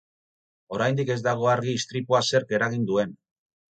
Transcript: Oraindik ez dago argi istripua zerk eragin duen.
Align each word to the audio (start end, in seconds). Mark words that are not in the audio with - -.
Oraindik 0.77 1.13
ez 1.17 1.19
dago 1.29 1.53
argi 1.53 1.79
istripua 1.83 2.25
zerk 2.33 2.59
eragin 2.61 2.93
duen. 2.93 3.19